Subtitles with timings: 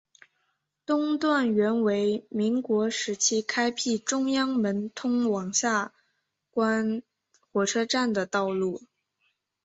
[0.83, 5.93] 东段原为民国时期开辟中央门通往下
[6.49, 7.03] 关
[7.53, 8.81] 火车站的道路。